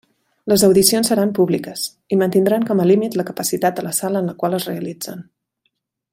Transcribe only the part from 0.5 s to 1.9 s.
Les audicions seran públiques,